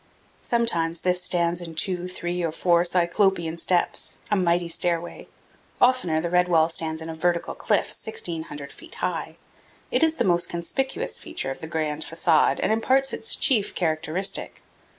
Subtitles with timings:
[0.41, 5.27] Sometimes this stands in two, three, or four Cyclopean steps a mighty stairway.
[5.79, 9.35] Oftener the red wall stands in a vertical cliff 1,600 feet high.
[9.91, 14.63] It is the most conspicuous feature of the grand facade and imparts its chief characteristic.